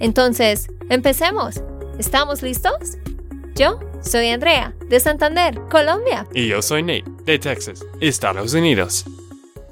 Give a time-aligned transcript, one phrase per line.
[0.00, 1.62] Entonces, empecemos.
[1.98, 2.98] ¿Estamos listos?
[3.54, 6.26] Yo soy Andrea, de Santander, Colombia.
[6.34, 9.04] Y yo soy Nate, de Texas, Estados Unidos.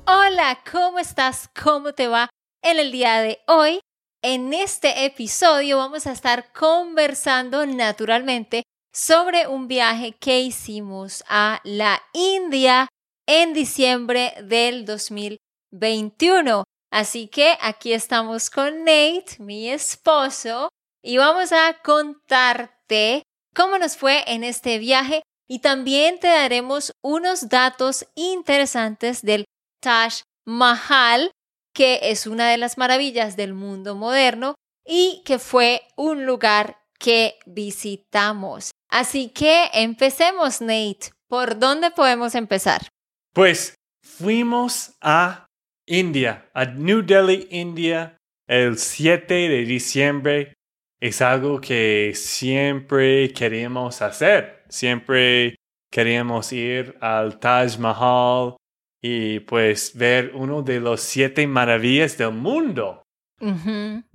[0.06, 1.50] Hola, ¿cómo estás?
[1.60, 2.30] ¿Cómo te va?
[2.62, 3.80] En el día de hoy,
[4.22, 12.00] en este episodio vamos a estar conversando naturalmente sobre un viaje que hicimos a la
[12.12, 12.88] India
[13.26, 16.64] en diciembre del 2021.
[16.92, 20.68] Así que aquí estamos con Nate, mi esposo,
[21.02, 23.22] y vamos a contarte
[23.56, 29.46] cómo nos fue en este viaje y también te daremos unos datos interesantes del
[29.80, 31.32] Taj Mahal,
[31.74, 34.54] que es una de las maravillas del mundo moderno
[34.86, 38.70] y que fue un lugar que visitamos.
[38.90, 41.10] Así que empecemos, Nate.
[41.26, 42.86] ¿Por dónde podemos empezar?
[43.32, 45.46] Pues fuimos a
[45.86, 48.16] India, a New Delhi, India,
[48.46, 50.54] el 7 de diciembre.
[51.00, 54.62] Es algo que siempre queríamos hacer.
[54.68, 55.56] Siempre
[55.90, 58.56] queríamos ir al Taj Mahal
[59.02, 63.02] y pues ver uno de los siete maravillas del mundo.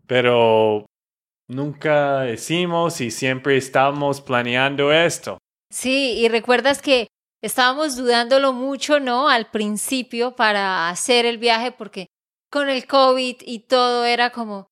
[0.08, 0.86] Pero
[1.50, 5.38] nunca hicimos y siempre estábamos planeando esto.
[5.70, 7.08] Sí, y recuerdas que
[7.42, 9.30] estábamos dudándolo mucho, ¿no?
[9.30, 12.08] Al principio para hacer el viaje porque
[12.52, 14.68] con el COVID y todo era como,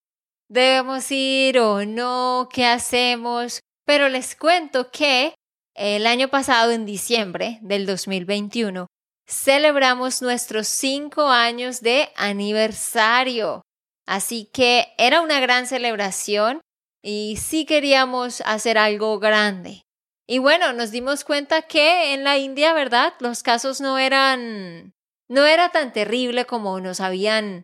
[0.49, 2.50] ¿debemos ir o no?
[2.51, 3.59] ¿Qué hacemos?
[3.85, 5.35] Pero les cuento que
[5.75, 8.88] el año pasado, en diciembre del 2021,
[9.28, 13.62] celebramos nuestros cinco años de aniversario.
[14.07, 16.62] Así que era una gran celebración
[17.03, 19.84] y sí queríamos hacer algo grande.
[20.28, 23.13] Y bueno, nos dimos cuenta que en la India, ¿verdad?
[23.19, 24.94] Los casos no eran
[25.30, 27.63] no era tan terrible como nos habían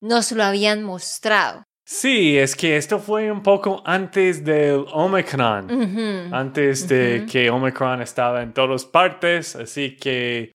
[0.00, 1.64] nos lo habían mostrado.
[1.84, 8.42] Sí, es que esto fue un poco antes del Omicron, antes de que Omicron estaba
[8.42, 10.52] en todas partes, así que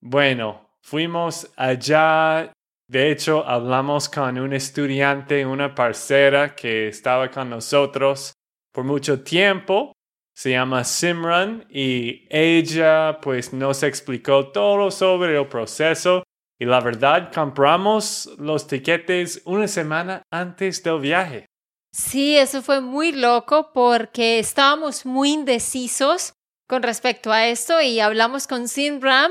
[0.00, 2.52] bueno, fuimos allá
[2.86, 8.34] de hecho, hablamos con un estudiante, una parcera que estaba con nosotros
[8.72, 9.93] por mucho tiempo.
[10.34, 16.24] Se llama Simran y ella pues nos explicó todo sobre el proceso
[16.58, 21.46] y la verdad compramos los tiquetes una semana antes del viaje.
[21.92, 26.32] Sí, eso fue muy loco porque estábamos muy indecisos
[26.68, 29.30] con respecto a esto y hablamos con Simran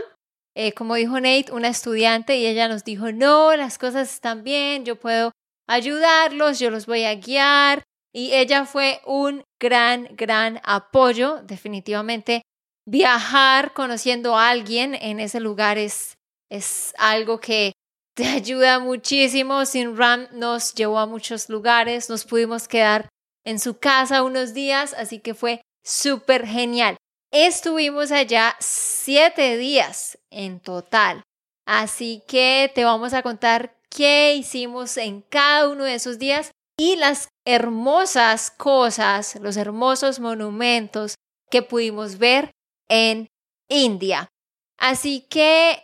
[0.56, 4.86] eh, como dijo Nate, una estudiante y ella nos dijo, no, las cosas están bien,
[4.86, 5.32] yo puedo
[5.68, 7.84] ayudarlos, yo los voy a guiar.
[8.14, 12.44] Y ella fue un gran, gran apoyo, definitivamente.
[12.86, 16.18] Viajar conociendo a alguien en ese lugar es,
[16.50, 17.74] es algo que
[18.16, 19.66] te ayuda muchísimo.
[19.66, 23.10] Sin Ram nos llevó a muchos lugares, nos pudimos quedar
[23.46, 26.98] en su casa unos días, así que fue súper genial.
[27.32, 31.24] Estuvimos allá siete días en total.
[31.66, 36.96] Así que te vamos a contar qué hicimos en cada uno de esos días y
[36.96, 41.16] las hermosas cosas, los hermosos monumentos
[41.50, 42.52] que pudimos ver
[42.90, 43.28] en
[43.70, 44.30] India.
[44.78, 45.78] Así que,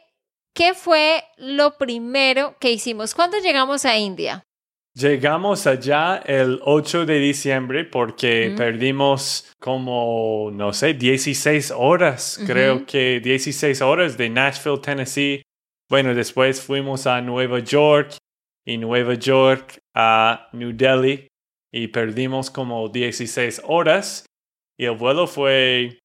[0.54, 3.14] ¿qué fue lo primero que hicimos?
[3.14, 4.44] ¿Cuándo llegamos a India?
[4.96, 13.22] Llegamos allá el 8 de diciembre porque perdimos como, no sé, 16 horas, creo que
[13.22, 15.44] 16 horas de Nashville, Tennessee.
[15.88, 18.18] Bueno, después fuimos a Nueva York
[18.66, 21.28] y Nueva York a New Delhi
[21.72, 24.26] y perdimos como 16 horas
[24.78, 26.00] y el vuelo fue,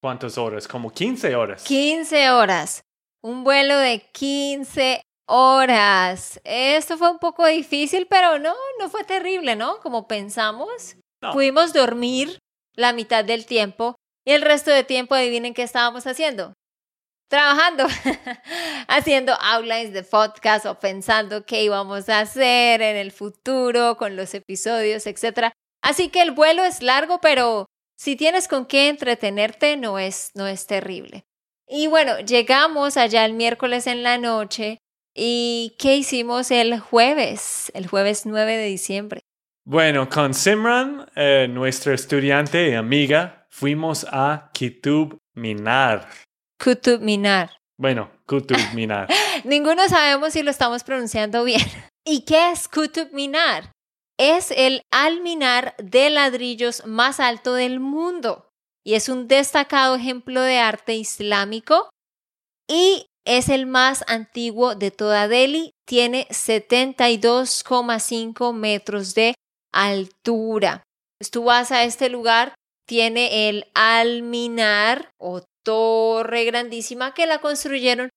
[0.00, 0.68] ¿cuántas horas?
[0.68, 1.64] Como 15 horas.
[1.64, 2.82] 15 horas.
[3.22, 6.40] Un vuelo de 15 horas.
[6.44, 9.78] Esto fue un poco difícil, pero no, no fue terrible, ¿no?
[9.80, 10.96] Como pensamos.
[11.32, 12.38] Pudimos dormir
[12.76, 16.54] la mitad del tiempo y el resto de tiempo, adivinen qué estábamos haciendo.
[17.30, 17.86] Trabajando,
[18.88, 24.34] haciendo outlines de podcast o pensando qué íbamos a hacer en el futuro con los
[24.34, 25.52] episodios, etc.
[25.80, 27.64] Así que el vuelo es largo, pero
[27.96, 31.24] si tienes con qué entretenerte, no es, no es terrible.
[31.66, 34.80] Y bueno, llegamos allá el miércoles en la noche
[35.14, 37.70] ¿Y qué hicimos el jueves?
[37.74, 39.20] El jueves 9 de diciembre.
[39.64, 46.08] Bueno, con Simran, eh, nuestra estudiante y amiga, fuimos a Qutub Minar.
[46.62, 47.56] Qutub Minar.
[47.78, 49.08] Bueno, Qutub Minar.
[49.44, 51.64] Ninguno sabemos si lo estamos pronunciando bien.
[52.04, 53.72] ¿Y qué es Qutub Minar?
[54.18, 58.50] Es el alminar de ladrillos más alto del mundo
[58.84, 61.88] y es un destacado ejemplo de arte islámico
[62.68, 65.70] y es el más antiguo de toda Delhi.
[65.86, 69.32] Tiene 72,5 metros de
[69.72, 70.82] altura.
[71.18, 72.54] Pues tú vas a este lugar,
[72.86, 78.10] tiene el alminar o torre grandísima que la construyeron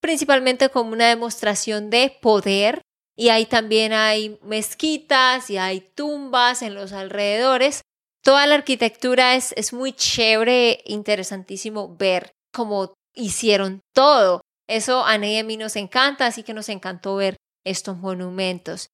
[0.00, 2.82] principalmente como una demostración de poder
[3.16, 7.82] y ahí también hay mezquitas y hay tumbas en los alrededores.
[8.22, 14.40] Toda la arquitectura es, es muy chévere, interesantísimo ver cómo hicieron todo.
[14.68, 18.88] Eso a Ney mí nos encanta, así que nos encantó ver estos monumentos.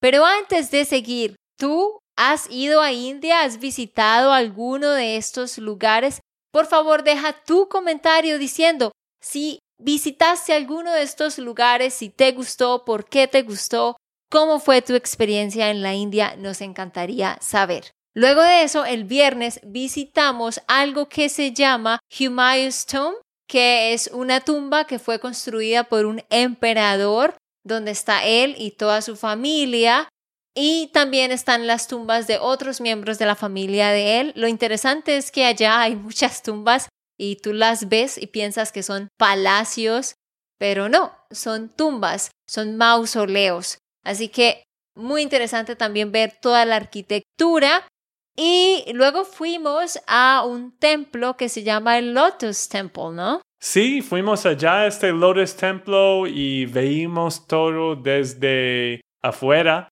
[0.00, 3.42] Pero antes de seguir, ¿tú has ido a India?
[3.42, 6.20] ¿Has visitado alguno de estos lugares?
[6.52, 12.84] Por favor, deja tu comentario diciendo si visitaste alguno de estos lugares, si te gustó,
[12.84, 13.96] por qué te gustó,
[14.30, 17.90] cómo fue tu experiencia en la India, nos encantaría saber.
[18.14, 23.16] Luego de eso, el viernes visitamos algo que se llama Humayun's Tomb,
[23.48, 27.34] que es una tumba que fue construida por un emperador,
[27.64, 30.08] donde está él y toda su familia.
[30.54, 34.32] Y también están las tumbas de otros miembros de la familia de él.
[34.36, 36.88] Lo interesante es que allá hay muchas tumbas
[37.18, 40.14] y tú las ves y piensas que son palacios,
[40.58, 43.78] pero no, son tumbas, son mausoleos.
[44.04, 44.64] Así que
[44.94, 47.86] muy interesante también ver toda la arquitectura
[48.36, 53.42] y luego fuimos a un templo que se llama el Lotus Temple, ¿no?
[53.60, 59.88] Sí, fuimos allá a este Lotus Temple y veímos todo desde afuera.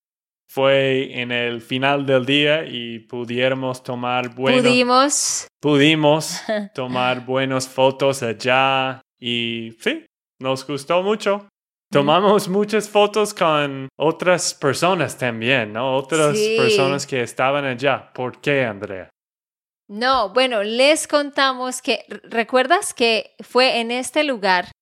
[0.52, 4.62] Fue en el final del día y pudiéramos tomar buenos...
[4.62, 5.47] Pudimos.
[5.61, 6.43] Pudimos
[6.75, 10.05] tomar buenas fotos allá y sí,
[10.41, 11.47] nos gustó mucho.
[11.93, 15.97] Tomamos muchas fotos con otras personas también, ¿no?
[15.97, 18.12] Otras personas que estaban allá.
[18.12, 19.08] ¿Por qué, Andrea?
[19.88, 24.73] No, bueno, les contamos que, ¿recuerdas que fue en este lugar?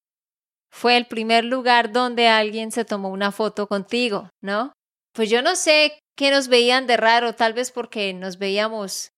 [0.70, 4.72] Fue el primer lugar donde alguien se tomó una foto contigo, ¿no?
[5.18, 9.10] Pues yo no sé qué nos veían de raro, tal vez porque nos veíamos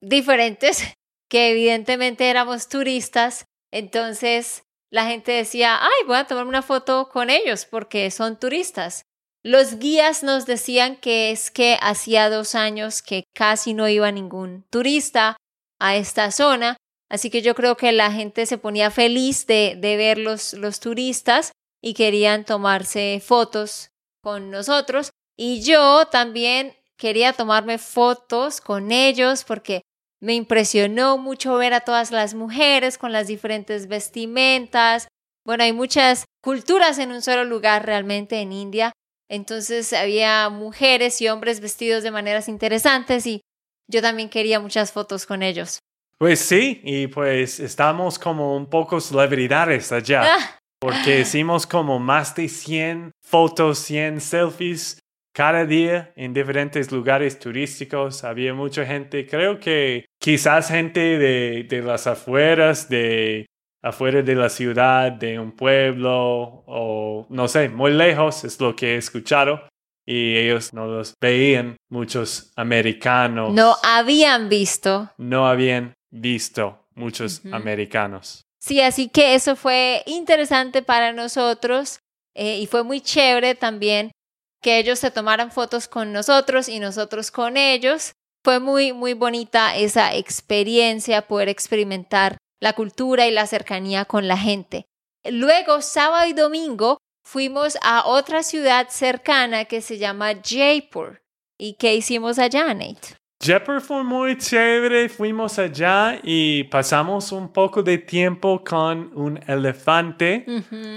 [0.00, 0.82] diferentes,
[1.30, 7.30] que evidentemente éramos turistas, entonces la gente decía, ay, voy a tomar una foto con
[7.30, 9.02] ellos porque son turistas.
[9.44, 14.64] Los guías nos decían que es que hacía dos años que casi no iba ningún
[14.70, 15.36] turista
[15.78, 16.76] a esta zona,
[17.08, 20.80] así que yo creo que la gente se ponía feliz de, de ver los, los
[20.80, 23.90] turistas y querían tomarse fotos
[24.20, 25.12] con nosotros.
[25.40, 29.82] Y yo también quería tomarme fotos con ellos porque
[30.20, 35.06] me impresionó mucho ver a todas las mujeres con las diferentes vestimentas.
[35.46, 38.92] Bueno, hay muchas culturas en un solo lugar realmente en India.
[39.30, 43.40] Entonces había mujeres y hombres vestidos de maneras interesantes y
[43.88, 45.78] yo también quería muchas fotos con ellos.
[46.18, 50.58] Pues sí, y pues estamos como un poco celebridades allá, ah.
[50.80, 54.98] porque hicimos como más de 100 fotos, 100 selfies
[55.38, 58.24] cada día en diferentes lugares turísticos.
[58.24, 63.46] Había mucha gente, creo que quizás gente de, de las afueras, de
[63.80, 68.94] afuera de la ciudad, de un pueblo o no sé, muy lejos es lo que
[68.94, 69.60] he escuchado.
[70.04, 73.54] Y ellos no los veían, muchos americanos.
[73.54, 75.12] No habían visto.
[75.18, 78.42] No habían visto muchos americanos.
[78.58, 82.00] Sí, así que eso fue interesante para nosotros
[82.34, 84.10] eh, y fue muy chévere también
[84.60, 88.12] que ellos se tomaran fotos con nosotros y nosotros con ellos.
[88.44, 94.36] Fue muy, muy bonita esa experiencia, poder experimentar la cultura y la cercanía con la
[94.36, 94.86] gente.
[95.24, 101.20] Luego, sábado y domingo, fuimos a otra ciudad cercana que se llama Jaipur.
[101.58, 103.16] ¿Y qué hicimos allá, Nate?
[103.40, 110.44] Jaipur fue muy chévere, fuimos allá y pasamos un poco de tiempo con un elefante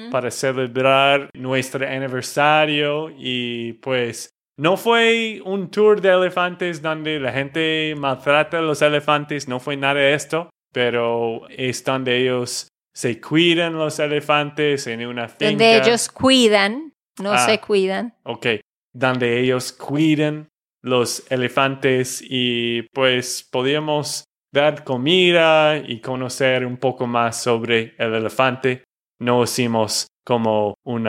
[0.09, 7.93] para celebrar nuestro aniversario y pues no fue un tour de elefantes donde la gente
[7.95, 13.73] maltrata a los elefantes, no fue nada de esto, pero es donde ellos se cuidan
[13.73, 15.45] los elefantes en una finca.
[15.45, 18.15] Donde ellos cuidan, no se ah, cuidan.
[18.23, 18.47] Ok,
[18.93, 20.50] donde ellos cuidan
[20.81, 28.83] los elefantes y pues podíamos dar comida y conocer un poco más sobre el elefante.
[29.19, 31.07] No hicimos como un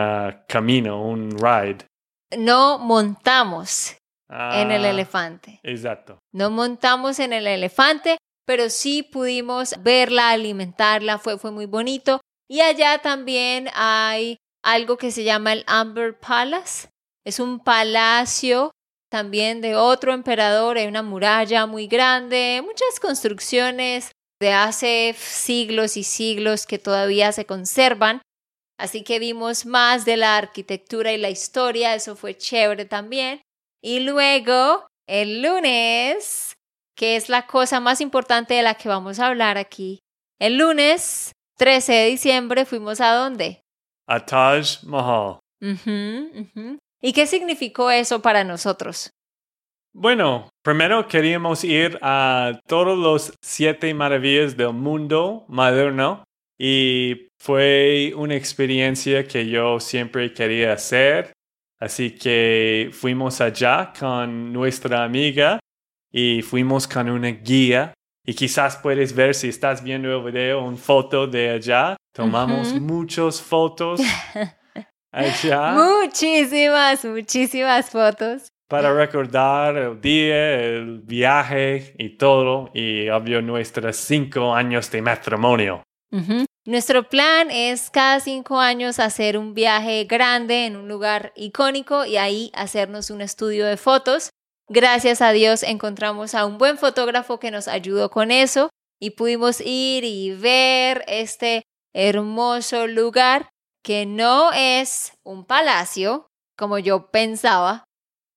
[0.49, 1.87] camino, un ride.
[2.37, 3.97] No montamos
[4.29, 5.61] en el Ah, elefante.
[5.63, 6.19] Exacto.
[6.33, 12.21] No montamos en el elefante, pero sí pudimos verla, alimentarla, fue, fue muy bonito.
[12.49, 16.89] Y allá también hay algo que se llama el Amber Palace.
[17.25, 18.73] Es un palacio
[19.13, 26.03] también de otro emperador, hay una muralla muy grande, muchas construcciones de hace siglos y
[26.03, 28.23] siglos que todavía se conservan.
[28.81, 33.43] Así que vimos más de la arquitectura y la historia, eso fue chévere también.
[33.83, 36.55] Y luego, el lunes,
[36.97, 39.99] que es la cosa más importante de la que vamos a hablar aquí,
[40.41, 43.61] el lunes 13 de diciembre fuimos a dónde?
[44.09, 45.39] A Taj Mahal.
[47.03, 49.11] ¿Y qué significó eso para nosotros?
[49.93, 56.23] Bueno, primero queríamos ir a todos los siete maravillas del mundo moderno
[56.59, 61.33] y fue una experiencia que yo siempre quería hacer.
[61.81, 65.59] Así que fuimos allá con nuestra amiga
[66.13, 67.93] y fuimos con una guía.
[68.25, 71.97] Y quizás puedes ver si estás viendo el video, una foto de allá.
[72.15, 72.81] Tomamos Ujú.
[72.81, 74.01] muchas fotos
[75.13, 75.73] allá.
[75.73, 78.49] Muchísimas, muchísimas fotos.
[78.69, 85.83] para recordar el día, el viaje y todo, y obvio nuestros cinco años de matrimonio.
[86.65, 92.17] Nuestro plan es cada cinco años hacer un viaje grande en un lugar icónico y
[92.17, 94.31] ahí hacernos un estudio de fotos.
[94.69, 99.61] Gracias a Dios encontramos a un buen fotógrafo que nos ayudó con eso y pudimos
[99.61, 103.51] ir y ver este hermoso lugar
[103.83, 107.85] que no es un palacio, como yo pensaba,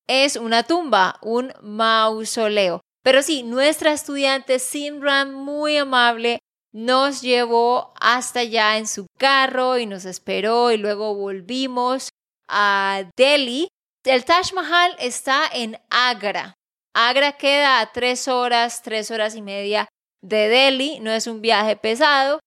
[0.07, 2.81] es una tumba, un mausoleo.
[3.03, 6.39] Pero sí, nuestra estudiante Simran, muy amable,
[6.73, 12.09] nos llevó hasta allá en su carro y nos esperó y luego volvimos
[12.49, 13.67] a Delhi.
[14.03, 16.53] El Taj Mahal está en Agra.
[16.93, 19.87] Agra queda a tres horas, tres horas y media
[20.21, 20.99] de Delhi.
[20.99, 22.39] No es un viaje pesado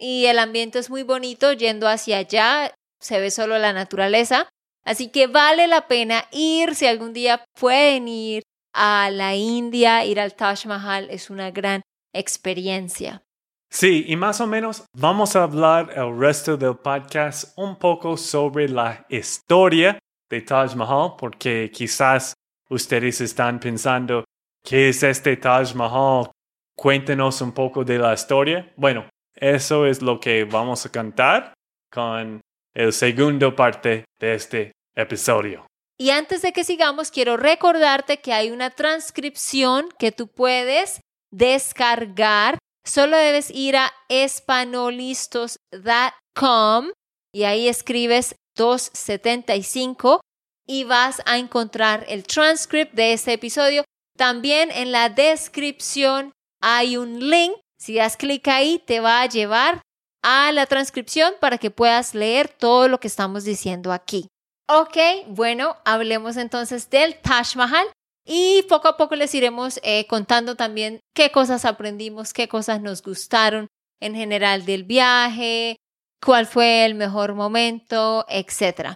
[0.00, 2.74] y el ambiente es muy bonito yendo hacia allá.
[3.00, 4.48] Se ve solo la naturaleza.
[4.84, 8.42] Así que vale la pena ir si algún día pueden ir
[8.72, 11.82] a la India, ir al Taj Mahal es una gran
[12.14, 13.22] experiencia.
[13.68, 18.68] Sí, y más o menos vamos a hablar el resto del podcast un poco sobre
[18.68, 22.32] la historia de Taj Mahal, porque quizás
[22.68, 24.24] ustedes están pensando,
[24.64, 26.30] ¿qué es este Taj Mahal?
[26.74, 28.72] Cuéntenos un poco de la historia.
[28.76, 29.04] Bueno,
[29.40, 31.54] eso es lo que vamos a cantar
[31.90, 32.40] con
[32.74, 35.66] el segundo parte de este episodio.
[35.98, 42.58] Y antes de que sigamos, quiero recordarte que hay una transcripción que tú puedes descargar.
[42.86, 46.90] Solo debes ir a espanolistos.com
[47.34, 50.20] y ahí escribes 275
[50.66, 53.84] y vas a encontrar el transcript de este episodio.
[54.16, 56.32] También en la descripción
[56.62, 57.56] hay un link.
[57.80, 59.80] Si das clic ahí, te va a llevar
[60.22, 64.28] a la transcripción para que puedas leer todo lo que estamos diciendo aquí.
[64.68, 67.86] Ok, bueno, hablemos entonces del Taj Mahal
[68.26, 73.02] y poco a poco les iremos eh, contando también qué cosas aprendimos, qué cosas nos
[73.02, 73.66] gustaron
[73.98, 75.76] en general del viaje,
[76.22, 78.92] cuál fue el mejor momento, etc.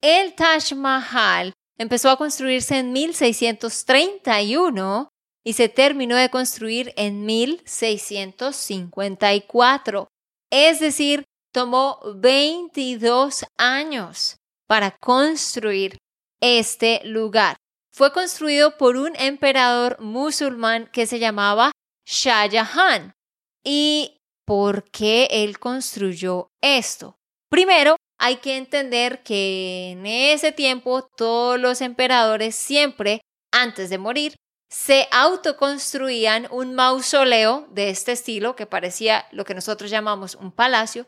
[0.00, 5.10] El Taj Mahal empezó a construirse en 1631
[5.44, 10.08] y se terminó de construir en 1654.
[10.50, 11.22] Es decir,
[11.52, 15.98] tomó 22 años para construir
[16.40, 17.58] este lugar.
[17.92, 21.70] Fue construido por un emperador musulmán que se llamaba
[22.06, 23.12] Shah Jahan.
[23.62, 27.14] ¿Y por qué él construyó esto?
[27.48, 33.20] Primero, hay que entender que en ese tiempo todos los emperadores siempre,
[33.52, 34.34] antes de morir,
[34.74, 41.06] se autoconstruían un mausoleo de este estilo, que parecía lo que nosotros llamamos un palacio,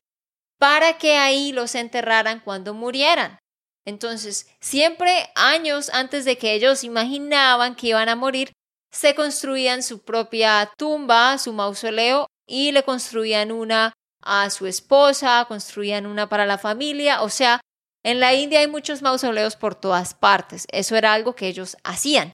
[0.56, 3.40] para que ahí los enterraran cuando murieran.
[3.84, 8.52] Entonces, siempre años antes de que ellos imaginaban que iban a morir,
[8.92, 16.06] se construían su propia tumba, su mausoleo, y le construían una a su esposa, construían
[16.06, 17.60] una para la familia, o sea,
[18.04, 22.32] en la India hay muchos mausoleos por todas partes, eso era algo que ellos hacían.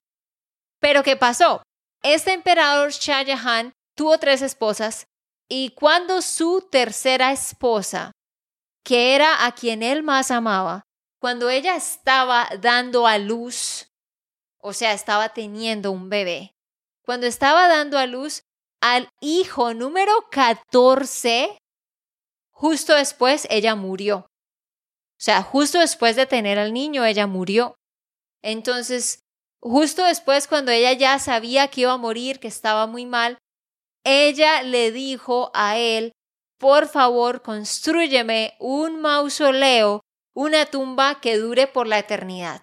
[0.82, 1.62] Pero ¿qué pasó?
[2.02, 5.06] Este emperador Shah Jahan tuvo tres esposas
[5.48, 8.10] y cuando su tercera esposa,
[8.84, 10.82] que era a quien él más amaba,
[11.20, 13.86] cuando ella estaba dando a luz,
[14.58, 16.52] o sea, estaba teniendo un bebé,
[17.04, 18.42] cuando estaba dando a luz
[18.80, 21.58] al hijo número 14,
[22.50, 24.16] justo después ella murió.
[24.18, 27.76] O sea, justo después de tener al niño, ella murió.
[28.42, 29.21] Entonces,
[29.62, 33.38] justo después cuando ella ya sabía que iba a morir, que estaba muy mal,
[34.04, 36.12] ella le dijo a él,
[36.58, 40.00] por favor, construyeme un mausoleo,
[40.34, 42.62] una tumba que dure por la eternidad.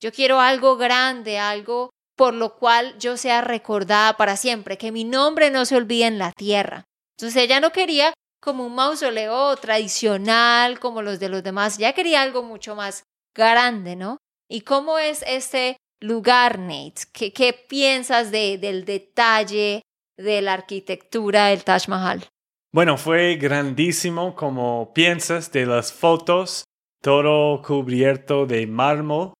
[0.00, 5.04] Yo quiero algo grande, algo por lo cual yo sea recordada para siempre, que mi
[5.04, 6.84] nombre no se olvide en la tierra.
[7.16, 12.22] Entonces ella no quería como un mausoleo tradicional como los de los demás, ya quería
[12.22, 13.04] algo mucho más
[13.34, 14.18] grande, ¿no?
[14.48, 17.02] ¿Y cómo es este lugar, Nate?
[17.12, 19.82] ¿Qué, qué piensas de, del detalle
[20.16, 22.26] de la arquitectura del Taj Mahal?
[22.72, 26.64] Bueno, fue grandísimo como piensas de las fotos,
[27.00, 29.32] todo cubierto de mármol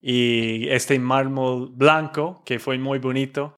[0.00, 3.56] y este mármol blanco que fue muy bonito.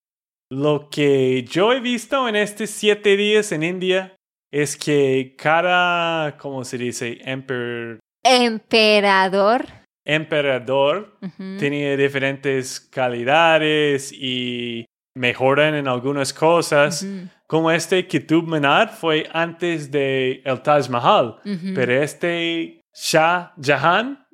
[0.50, 4.16] Lo que yo he visto en estos siete días en India
[4.50, 7.18] es que cada, ¿cómo se dice?
[7.20, 7.98] Emper...
[8.24, 9.66] Emperador.
[10.08, 11.16] Emperador
[11.58, 14.84] tenía diferentes calidades y
[15.14, 17.06] mejoran en algunas cosas.
[17.46, 21.36] Como este Qutub Minar fue antes de el Taj Mahal,
[21.74, 24.26] pero este Shah Jahan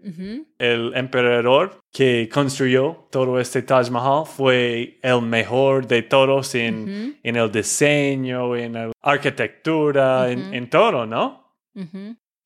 [0.59, 7.37] el emperador que construyó todo este Taj Mahal fue el mejor de todos en, en
[7.37, 11.57] el diseño, en la arquitectura, en, todo, ¿no?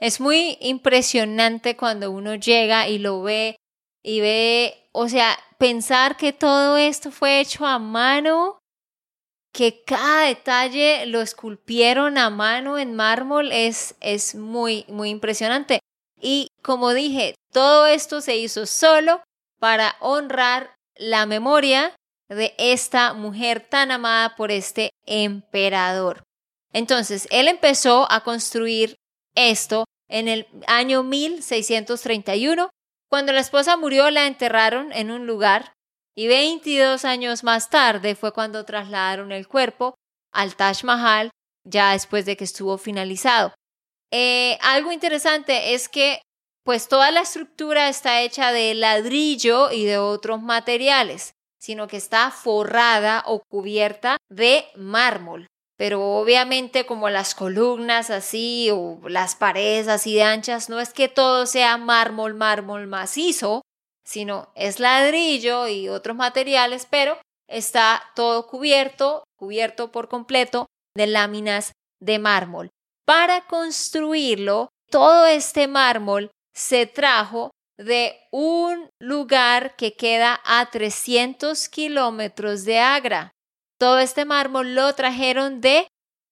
[0.00, 3.56] Es muy impresionante cuando uno llega y lo ve
[4.02, 8.58] y ve, o sea, pensar que todo esto fue hecho a mano,
[9.52, 15.80] que cada detalle lo esculpieron a mano en mármol es, es muy, muy impresionante.
[16.20, 19.22] Y como dije, todo esto se hizo solo
[19.58, 21.94] para honrar la memoria
[22.28, 26.22] de esta mujer tan amada por este emperador.
[26.72, 28.96] Entonces, él empezó a construir
[29.38, 32.70] esto en el año 1631.
[33.08, 35.72] Cuando la esposa murió, la enterraron en un lugar
[36.16, 39.94] y 22 años más tarde fue cuando trasladaron el cuerpo
[40.32, 41.30] al Taj Mahal,
[41.64, 43.54] ya después de que estuvo finalizado.
[44.10, 46.20] Eh, algo interesante es que
[46.64, 52.30] pues toda la estructura está hecha de ladrillo y de otros materiales, sino que está
[52.30, 55.46] forrada o cubierta de mármol.
[55.78, 61.08] Pero obviamente como las columnas así o las paredes así de anchas, no es que
[61.08, 63.62] todo sea mármol, mármol macizo,
[64.04, 67.16] sino es ladrillo y otros materiales, pero
[67.48, 72.70] está todo cubierto, cubierto por completo de láminas de mármol.
[73.06, 82.64] Para construirlo, todo este mármol se trajo de un lugar que queda a 300 kilómetros
[82.64, 83.30] de Agra.
[83.78, 85.88] Todo este mármol lo trajeron de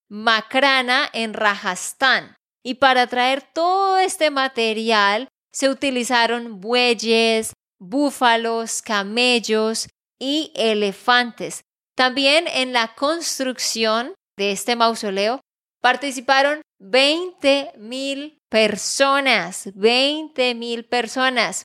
[0.08, 2.34] Makrana en Rajasthan.
[2.64, 11.62] Y para traer todo este material se utilizaron bueyes, búfalos, camellos y elefantes.
[11.96, 15.40] También en la construcción de este mausoleo
[15.80, 21.64] participaron 20 mil personas, 20 mil personas.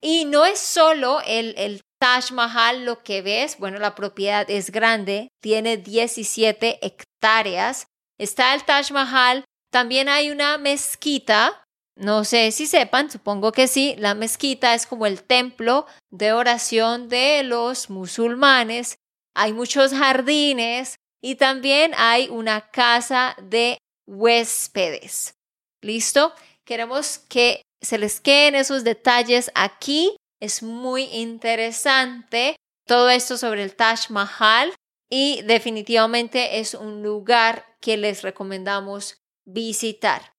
[0.00, 4.72] Y no es solo el, el Taj Mahal lo que ves, bueno, la propiedad es
[4.72, 7.86] grande, tiene 17 hectáreas.
[8.18, 11.62] Está el Taj Mahal, también hay una mezquita,
[11.96, 17.08] no sé si sepan, supongo que sí, la mezquita es como el templo de oración
[17.08, 18.96] de los musulmanes.
[19.36, 25.34] Hay muchos jardines, y también hay una casa de huéspedes.
[25.80, 26.34] ¿Listo?
[26.64, 30.16] Queremos que se les queden esos detalles aquí.
[30.42, 34.74] Es muy interesante todo esto sobre el Taj Mahal
[35.08, 40.34] y definitivamente es un lugar que les recomendamos visitar.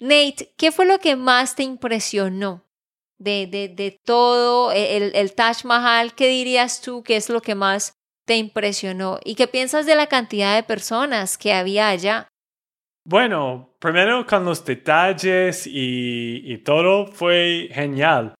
[0.00, 2.64] Nate, ¿qué fue lo que más te impresionó
[3.18, 6.16] de, de, de todo el, el Taj Mahal?
[6.16, 7.94] ¿Qué dirías tú que es lo que más
[8.26, 9.20] te impresionó?
[9.24, 12.26] ¿Y qué piensas de la cantidad de personas que había allá?
[13.04, 18.34] Bueno, primero con los detalles y, y todo fue genial.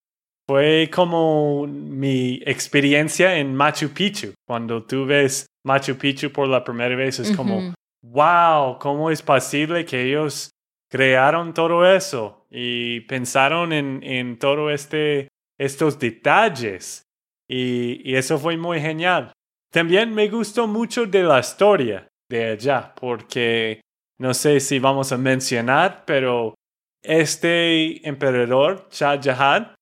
[0.46, 4.34] Fue como mi experiencia en Machu Picchu.
[4.46, 9.86] Cuando tú ves Machu Picchu por la primera vez, es como, wow, ¿cómo es posible
[9.86, 10.50] que ellos
[10.90, 15.28] crearon todo eso y pensaron en, en todo este,
[15.58, 17.04] estos detalles?
[17.48, 19.32] Y, y eso fue muy genial.
[19.72, 23.80] También me gustó mucho de la historia de allá, porque
[24.18, 26.54] no sé si vamos a mencionar, pero
[27.02, 29.74] este emperador, Shah Jahan,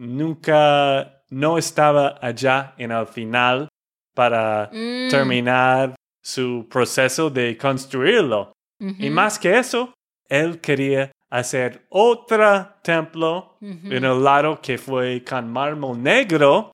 [0.00, 3.68] nunca no estaba allá en el final
[4.14, 5.10] para mm.
[5.10, 8.52] terminar su proceso de construirlo.
[8.98, 9.92] Y más que eso,
[10.26, 16.72] él quería hacer otro templo en el lado que fue con mármol negro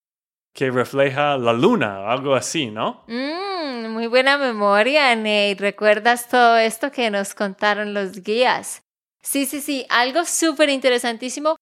[0.54, 3.04] que refleja la luna, algo así, ¿no?
[3.08, 5.56] Mm, muy buena memoria, Nate.
[5.58, 8.82] ¿Recuerdas todo esto que nos contaron los guías?
[9.20, 11.56] Sí, sí, sí, algo súper interesantísimo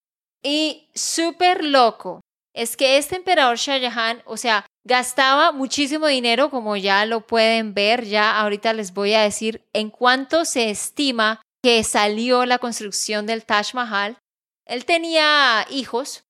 [0.45, 2.21] y súper loco.
[2.55, 7.75] Es que este emperador Shah Jahan, o sea, gastaba muchísimo dinero, como ya lo pueden
[7.75, 13.27] ver, ya ahorita les voy a decir en cuánto se estima que salió la construcción
[13.27, 14.19] del Taj Mahal.
[14.67, 16.23] Él tenía hijos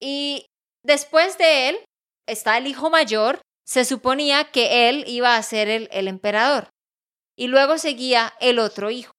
[0.00, 0.46] y
[0.84, 1.84] Después de él
[2.26, 6.68] está el hijo mayor, se suponía que él iba a ser el, el emperador.
[7.36, 9.12] Y luego seguía el otro hijo.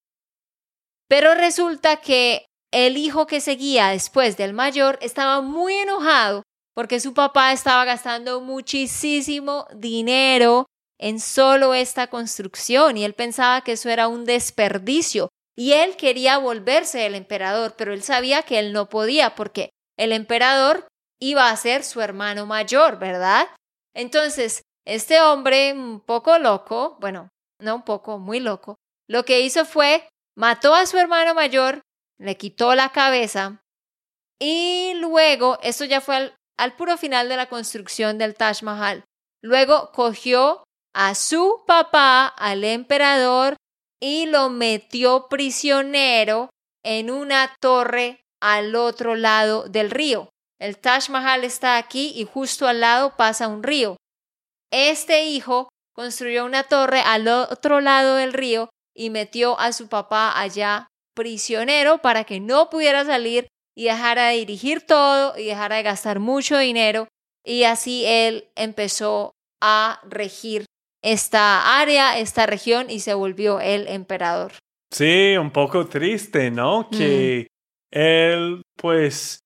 [1.08, 6.42] Pero resulta que el hijo que seguía después del mayor estaba muy enojado
[6.74, 10.66] porque su papá estaba gastando muchísimo dinero
[11.00, 16.40] en solo esta construcción y él pensaba que eso era un desperdicio y él quería
[16.40, 20.88] volverse el emperador, pero él sabía que él no podía porque el emperador
[21.22, 23.48] iba a ser su hermano mayor, ¿verdad?
[23.94, 29.64] Entonces, este hombre un poco loco, bueno, no un poco, muy loco, lo que hizo
[29.64, 31.82] fue mató a su hermano mayor,
[32.24, 33.64] le quitó la cabeza
[34.40, 39.04] y luego, eso ya fue al, al puro final de la construcción del Taj Mahal,
[39.42, 43.56] luego cogió a su papá, al emperador,
[44.02, 46.50] y lo metió prisionero
[46.84, 50.30] en una torre al otro lado del río.
[50.60, 53.98] El Taj Mahal está aquí y justo al lado pasa un río.
[54.72, 60.38] Este hijo construyó una torre al otro lado del río y metió a su papá
[60.40, 65.84] allá prisionero para que no pudiera salir y dejara de dirigir todo y dejara de
[65.84, 67.08] gastar mucho dinero.
[67.44, 70.66] Y así él empezó a regir
[71.02, 74.54] esta área, esta región y se volvió el emperador.
[74.92, 76.88] Sí, un poco triste, ¿no?
[76.90, 77.98] Que mm.
[77.98, 79.40] él pues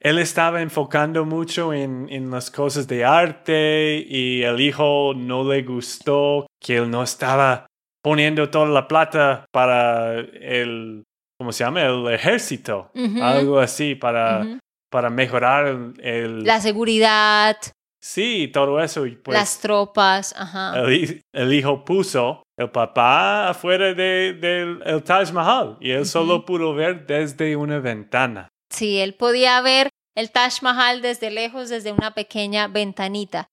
[0.00, 5.62] él estaba enfocando mucho en, en, las cosas de arte y el hijo no le
[5.62, 7.66] gustó que él no estaba
[8.02, 11.04] poniendo toda la plata para el,
[11.38, 11.82] ¿cómo se llama?
[11.82, 14.58] El ejército, algo así, para,
[14.90, 17.56] para mejorar el, La seguridad.
[18.00, 19.04] Sí, todo eso.
[19.24, 20.80] Pues, Las tropas, ajá.
[20.82, 27.06] El, hijo puso el papá afuera del de, Taj Mahal y él solo pudo ver
[27.06, 28.48] desde una ventana.
[28.70, 33.48] Sí, él podía ver el Taj Mahal desde lejos, desde una pequeña ventanita.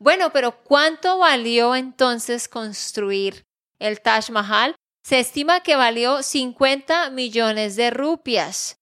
[0.00, 3.44] Bueno, pero ¿cuánto valió entonces construir
[3.80, 4.76] el Taj Mahal?
[5.02, 8.76] Se estima que valió 50 millones de rupias,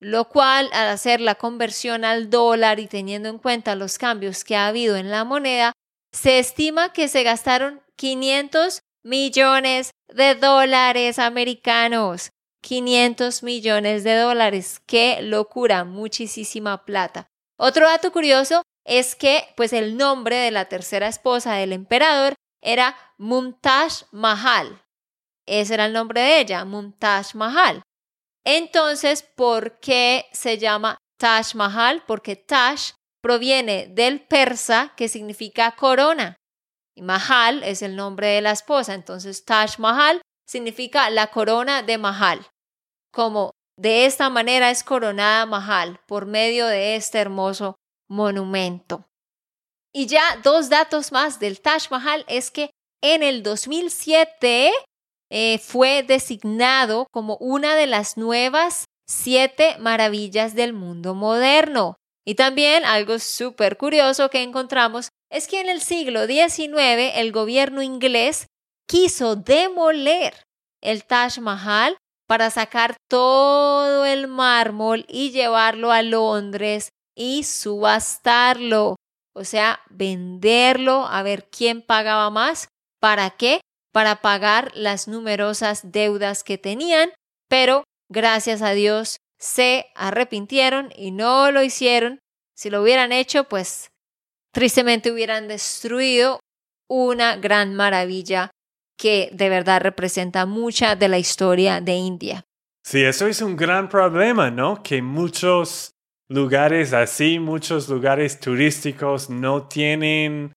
[0.00, 4.56] lo cual al hacer la conversión al dólar y teniendo en cuenta los cambios que
[4.56, 5.72] ha habido en la moneda,
[6.12, 12.30] se estima que se gastaron 500 millones de dólares americanos.
[12.62, 14.80] 500 millones de dólares.
[14.86, 15.84] ¡Qué locura!
[15.84, 17.28] Muchísima plata.
[17.56, 22.96] Otro dato curioso es que pues el nombre de la tercera esposa del emperador era
[23.18, 24.82] Mumtaz Mahal.
[25.46, 27.82] Ese era el nombre de ella, Mumtaz Mahal.
[28.44, 32.02] Entonces, ¿por qué se llama Taj Mahal?
[32.06, 32.92] Porque Taj
[33.22, 36.36] proviene del persa que significa corona.
[36.94, 38.94] Y Mahal es el nombre de la esposa.
[38.94, 42.46] Entonces, Taj Mahal significa la corona de Mahal,
[43.12, 47.76] como de esta manera es coronada Mahal por medio de este hermoso
[48.08, 49.04] monumento.
[49.92, 52.70] Y ya dos datos más del Taj Mahal es que
[53.02, 54.72] en el 2007
[55.30, 61.96] eh, fue designado como una de las nuevas siete maravillas del mundo moderno.
[62.26, 67.82] Y también algo súper curioso que encontramos es que en el siglo XIX el gobierno
[67.82, 68.46] inglés
[68.86, 70.34] quiso demoler
[70.82, 71.96] el Taj Mahal
[72.26, 78.96] para sacar todo el mármol y llevarlo a Londres y subastarlo.
[79.38, 82.68] O sea, venderlo a ver quién pagaba más.
[83.00, 83.60] ¿Para qué?
[83.92, 87.10] Para pagar las numerosas deudas que tenían,
[87.48, 92.18] pero gracias a Dios se arrepintieron y no lo hicieron.
[92.56, 93.90] Si lo hubieran hecho, pues
[94.52, 96.40] tristemente hubieran destruido
[96.88, 98.50] una gran maravilla
[98.98, 102.44] que de verdad representa mucha de la historia de India.
[102.84, 104.82] Sí, eso es un gran problema, ¿no?
[104.82, 105.92] Que muchos
[106.28, 110.52] lugares así, muchos lugares turísticos no tienen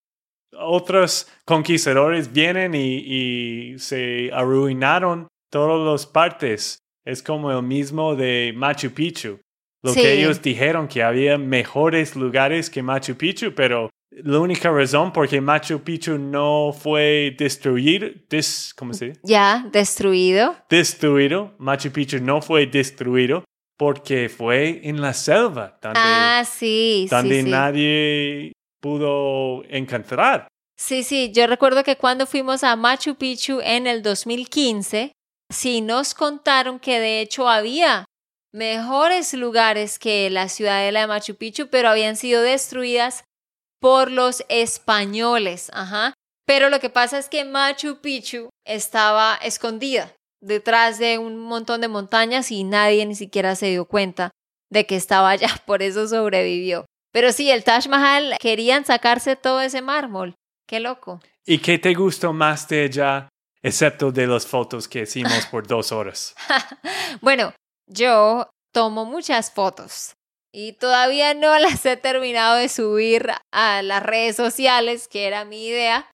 [0.58, 6.80] otros conquistadores vienen y, se arruinaron todas las partes.
[7.06, 9.40] Es como el mismo de Machu Picchu.
[9.84, 15.12] Lo que ellos dijeron que había mejores lugares que Machu Picchu, pero la única razón
[15.12, 18.08] por qué Machu Picchu no fue destruido,
[18.76, 19.20] ¿cómo se dice?
[19.24, 20.56] Ya, destruido.
[20.70, 21.56] Destruido.
[21.58, 23.44] Machu Picchu no fue destruido
[23.78, 27.50] porque fue en la selva, donde, ah, sí, donde sí, sí.
[27.50, 30.48] nadie pudo encontrar.
[30.78, 35.12] Sí, sí, yo recuerdo que cuando fuimos a Machu Picchu en el 2015,
[35.52, 38.06] sí nos contaron que de hecho había
[38.52, 43.24] mejores lugares que la ciudadela de Machu Picchu, pero habían sido destruidas
[43.80, 45.70] por los españoles.
[45.74, 46.14] Ajá.
[46.46, 51.88] Pero lo que pasa es que Machu Picchu estaba escondida detrás de un montón de
[51.88, 54.32] montañas y nadie ni siquiera se dio cuenta
[54.70, 56.86] de que estaba allá, por eso sobrevivió.
[57.14, 60.36] Pero sí, el Taj Mahal querían sacarse todo ese mármol.
[60.68, 61.22] Qué loco.
[61.46, 63.30] ¿Y qué te gustó más de allá,
[63.62, 66.34] excepto de las fotos que hicimos por dos horas?
[67.22, 67.54] bueno,
[67.88, 70.14] yo tomo muchas fotos
[70.54, 75.68] y todavía no las he terminado de subir a las redes sociales, que era mi
[75.68, 76.10] idea,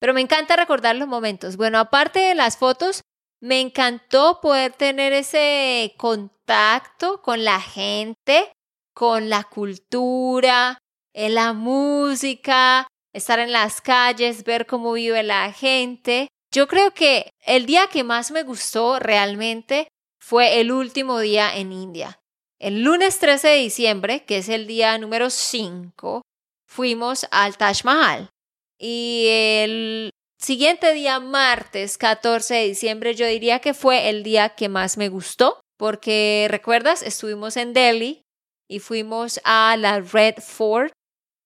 [0.00, 1.56] pero me encanta recordar los momentos.
[1.56, 3.02] Bueno, aparte de las fotos,
[3.40, 8.52] me encantó poder tener ese contacto con la gente,
[8.94, 10.78] con la cultura,
[11.12, 16.28] en la música, estar en las calles, ver cómo vive la gente.
[16.52, 21.72] Yo creo que el día que más me gustó realmente fue el último día en
[21.72, 22.18] India.
[22.58, 26.22] El lunes 13 de diciembre, que es el día número 5,
[26.66, 28.30] fuimos al Taj Mahal.
[28.80, 34.68] Y el siguiente día, martes 14 de diciembre, yo diría que fue el día que
[34.68, 38.22] más me gustó, porque recuerdas, estuvimos en Delhi
[38.68, 40.92] y fuimos a la Red Fort,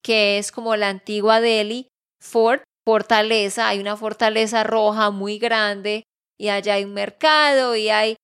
[0.02, 1.88] que es como la antigua Delhi
[2.20, 6.04] Fort, fortaleza, hay una fortaleza roja muy grande
[6.38, 8.16] y allá hay un mercado y hay...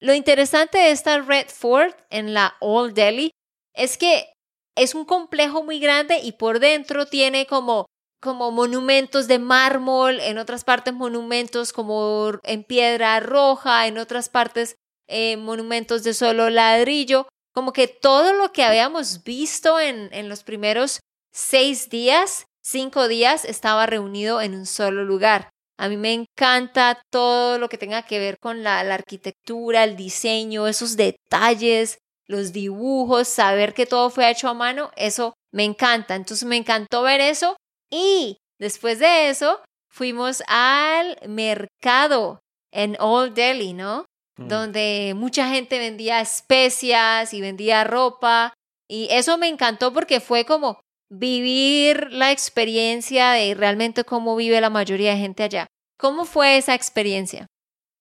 [0.00, 3.30] Lo interesante de esta Red Fort en la Old Delhi
[3.74, 4.32] es que
[4.76, 7.86] es un complejo muy grande y por dentro tiene como
[8.22, 14.76] como monumentos de mármol, en otras partes monumentos como en piedra roja, en otras partes
[15.08, 20.44] eh, monumentos de solo ladrillo, como que todo lo que habíamos visto en, en los
[20.44, 21.00] primeros
[21.32, 25.48] seis días, cinco días, estaba reunido en un solo lugar.
[25.76, 29.96] A mí me encanta todo lo que tenga que ver con la, la arquitectura, el
[29.96, 36.14] diseño, esos detalles, los dibujos, saber que todo fue hecho a mano, eso me encanta.
[36.14, 37.56] Entonces me encantó ver eso
[37.92, 42.40] y después de eso, fuimos al mercado
[42.72, 44.06] en Old Delhi, ¿no?
[44.38, 44.48] Mm.
[44.48, 48.54] Donde mucha gente vendía especias y vendía ropa.
[48.88, 54.70] Y eso me encantó porque fue como vivir la experiencia de realmente cómo vive la
[54.70, 55.66] mayoría de gente allá.
[55.98, 57.46] ¿Cómo fue esa experiencia?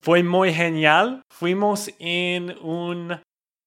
[0.01, 1.21] Fue muy genial.
[1.30, 3.21] Fuimos en un,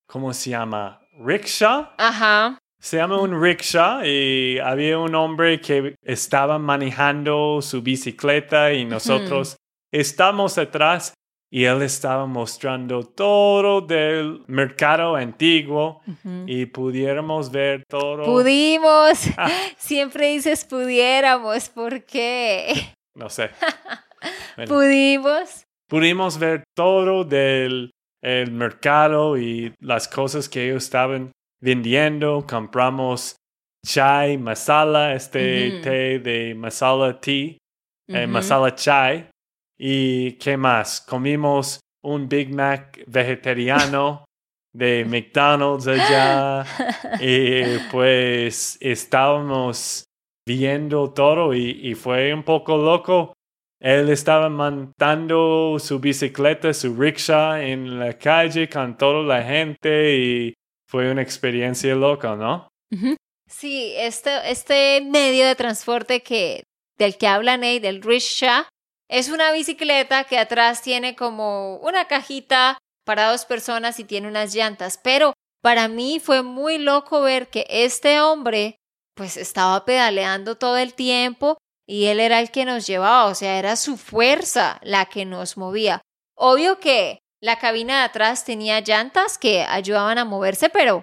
[0.08, 1.06] ¿cómo se llama?
[1.18, 1.90] Rickshaw.
[1.98, 8.84] Ajá se llama un rickshaw y había un hombre que estaba manejando su bicicleta y
[8.84, 9.56] nosotros
[9.90, 11.14] estamos atrás
[11.50, 16.02] y él estaba mostrando todo del mercado antiguo
[16.44, 18.22] y pudiéramos ver todo.
[18.24, 19.30] Pudimos.
[19.38, 19.50] Ah.
[19.78, 22.94] Siempre dices pudiéramos, ¿por qué?
[23.14, 23.48] No sé.
[24.68, 25.64] Pudimos.
[25.88, 31.32] Pudimos ver todo del el mercado y las cosas que ellos estaban
[31.64, 33.36] vendiendo, compramos
[33.86, 37.56] chai masala, este té de masala tea,
[38.08, 39.30] eh, masala chai.
[39.78, 41.00] ¿Y qué más?
[41.00, 44.24] Comimos un Big Mac vegetariano
[44.74, 46.66] de McDonald's allá.
[47.18, 50.04] y pues estábamos
[50.46, 53.32] viendo todo y, y, fue un poco loco.
[53.80, 60.54] Él estaba montando su bicicleta, su rickshaw en la calle con toda la gente y
[60.86, 62.68] fue una experiencia loca, ¿no?
[63.46, 66.64] Sí, este, este medio de transporte que,
[66.98, 68.64] del que habla Nate, del rickshaw,
[69.08, 74.54] es una bicicleta que atrás tiene como una cajita para dos personas y tiene unas
[74.54, 78.76] llantas, pero para mí fue muy loco ver que este hombre
[79.14, 83.58] pues estaba pedaleando todo el tiempo y él era el que nos llevaba, o sea,
[83.58, 86.00] era su fuerza la que nos movía.
[86.36, 91.02] Obvio que la cabina de atrás tenía llantas que ayudaban a moverse, pero,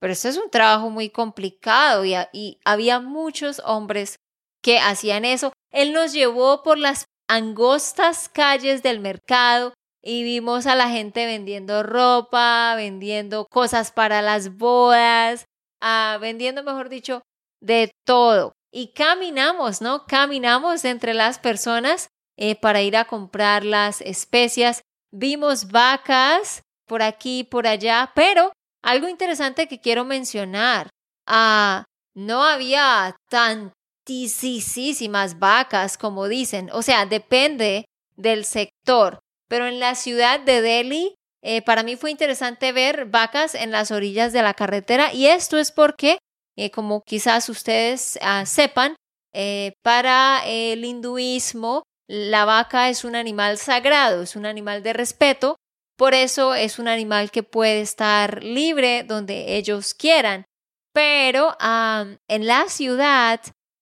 [0.00, 4.16] pero esto es un trabajo muy complicado y, había muchos hombres
[4.62, 5.52] que hacían eso.
[5.70, 11.82] Él nos llevó por las angostas calles del mercado y vimos a la gente vendiendo
[11.82, 15.44] ropa, vendiendo cosas para las bodas,
[15.82, 17.20] ah, vendiendo, mejor dicho,
[17.60, 18.54] de todo.
[18.72, 20.06] Y caminamos, ¿no?
[20.06, 27.44] Caminamos entre las personas eh, para ir a comprar las especias vimos vacas por aquí,
[27.44, 30.88] por allá, pero algo interesante que quiero mencionar,
[31.26, 37.84] ah, no había tantísimas vacas como dicen, o sea, depende
[38.16, 43.54] del sector, pero en la ciudad de Delhi eh, para mí fue interesante ver vacas
[43.54, 46.18] en las orillas de la carretera y esto es porque,
[46.56, 48.94] eh, como quizás ustedes ah, sepan,
[49.32, 55.56] eh, para el hinduismo la vaca es un animal sagrado, es un animal de respeto,
[55.96, 60.44] por eso es un animal que puede estar libre donde ellos quieran.
[60.92, 63.40] Pero en la ciudad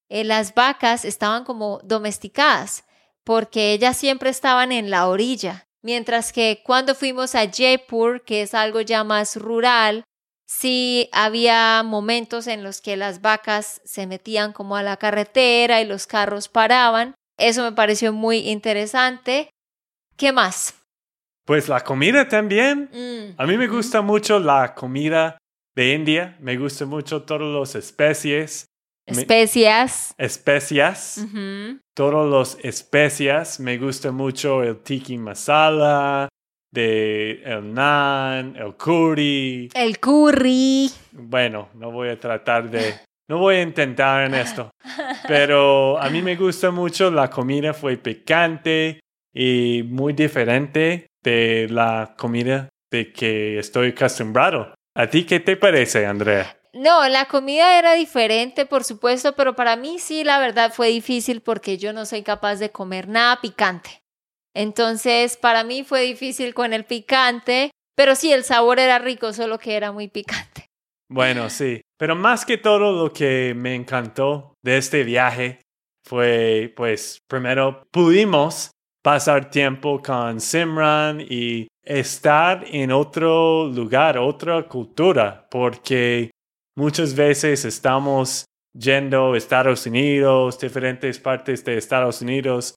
[0.09, 2.85] las vacas estaban como domesticadas
[3.24, 5.66] porque ellas siempre estaban en la orilla.
[5.83, 10.04] Mientras que cuando fuimos a Jaipur, que es algo ya más rural,
[10.46, 15.87] sí había momentos en los que las vacas se metían como a la carretera y
[15.87, 17.14] los carros paraban.
[17.40, 19.50] Eso me pareció muy interesante.
[20.16, 20.74] ¿Qué más?
[21.46, 22.90] Pues la comida también.
[22.92, 25.38] Mm, A mí me gusta mucho la comida
[25.74, 26.37] de India.
[26.40, 28.66] Me gusta mucho todas las especies.
[29.07, 30.14] Especias.
[30.18, 31.18] Especias.
[31.18, 31.81] Ujú.
[31.96, 33.59] Todas las especias.
[33.59, 36.29] Me gusta mucho el tiki masala,
[36.72, 39.70] de el naan, el curry.
[39.74, 40.90] El curry.
[41.12, 42.94] Bueno, no voy a tratar de...
[43.30, 44.72] No voy a intentar en esto.
[45.28, 47.12] Pero a mí me gusta mucho.
[47.12, 48.98] La comida fue picante
[49.32, 54.74] y muy diferente de la comida de que estoy acostumbrado.
[54.96, 56.58] ¿A ti qué te parece, Andrea?
[56.72, 61.40] No, la comida era diferente, por supuesto, pero para mí sí, la verdad fue difícil
[61.40, 64.02] porque yo no soy capaz de comer nada picante.
[64.56, 69.60] Entonces, para mí fue difícil con el picante, pero sí, el sabor era rico, solo
[69.60, 70.66] que era muy picante.
[71.08, 71.80] Bueno, sí.
[72.00, 75.60] Pero más que todo lo que me encantó de este viaje
[76.02, 78.70] fue, pues, primero pudimos
[79.02, 86.30] pasar tiempo con Simran y estar en otro lugar, otra cultura, porque
[86.74, 92.76] muchas veces estamos yendo a Estados Unidos, diferentes partes de Estados Unidos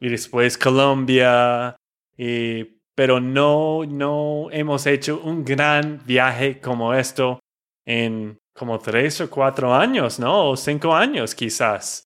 [0.00, 1.74] y después Colombia,
[2.16, 2.62] y,
[2.94, 7.40] pero no, no hemos hecho un gran viaje como esto
[7.84, 10.50] en como tres o cuatro años, ¿no?
[10.50, 12.04] O cinco años quizás.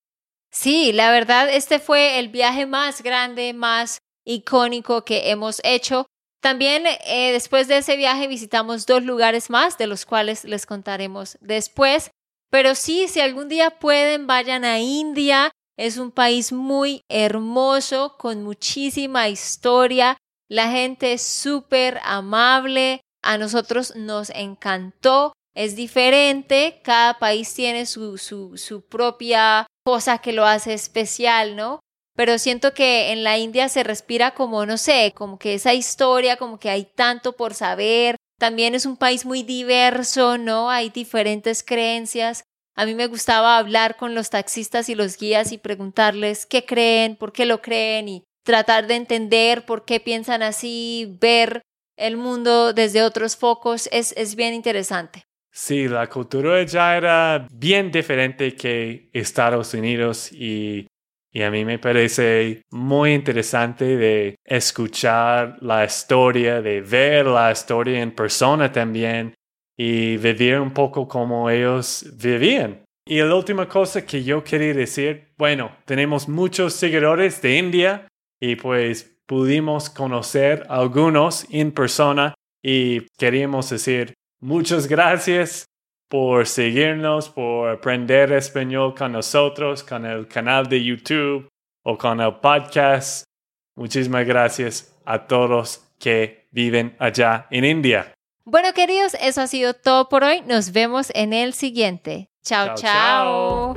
[0.51, 6.07] Sí, la verdad, este fue el viaje más grande, más icónico que hemos hecho.
[6.41, 11.39] También eh, después de ese viaje visitamos dos lugares más, de los cuales les contaremos
[11.41, 12.11] después.
[12.51, 15.51] Pero sí, si algún día pueden, vayan a India.
[15.77, 20.17] Es un país muy hermoso, con muchísima historia.
[20.49, 23.01] La gente es súper amable.
[23.23, 25.33] A nosotros nos encantó.
[25.57, 26.81] Es diferente.
[26.85, 31.81] Cada país tiene su, su, propia cosa que lo hace especial, ¿no?
[32.15, 36.37] Pero siento que en la India se respira como, no sé, como que esa historia,
[36.37, 38.17] como que hay tanto por saber.
[38.39, 40.71] También es un país muy diverso, ¿no?
[40.71, 42.45] Hay diferentes creencias.
[42.75, 47.17] A mí me gustaba hablar con los taxistas y los guías y preguntarles qué creen,
[47.17, 51.63] por qué lo creen y tratar de entender por qué piensan así, ver
[51.97, 53.89] el mundo desde otros focos.
[53.91, 55.26] Es, es bien interesante.
[55.59, 60.87] Sí, la cultura ya era bien diferente que Estados Unidos y,
[61.35, 68.15] a mí me parece muy interesante de escuchar la historia, de ver la historia en
[68.15, 69.33] persona también
[69.79, 72.85] y vivir un poco como ellos vivían.
[73.07, 78.57] Y la última cosa que yo quería decir, bueno, tenemos muchos seguidores de India y
[78.57, 85.65] pues pudimos conocer algunos en persona y queríamos decir Muchas gracias
[86.09, 91.49] por seguirnos, por aprender español con nosotros, con el canal de YouTube
[91.83, 93.25] o con el podcast.
[93.77, 98.13] Muchísimas gracias a todos que viven allá en India.
[98.45, 100.43] Bueno, queridos, eso ha sido todo por hoy.
[100.43, 102.29] Nos vemos en el siguiente.
[102.45, 103.71] Chao, Chao.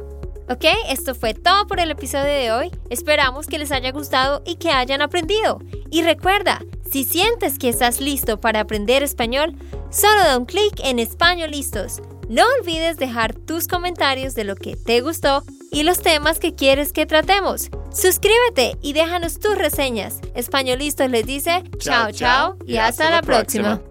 [0.49, 2.71] Ok, esto fue todo por el episodio de hoy.
[2.89, 5.59] Esperamos que les haya gustado y que hayan aprendido.
[5.89, 9.55] Y recuerda, si sientes que estás listo para aprender español,
[9.89, 12.01] solo da un clic en Español Listos.
[12.29, 16.93] No olvides dejar tus comentarios de lo que te gustó y los temas que quieres
[16.93, 17.69] que tratemos.
[17.91, 20.19] Suscríbete y déjanos tus reseñas.
[20.35, 23.81] Españolistos les dice chao chao y hasta la próxima.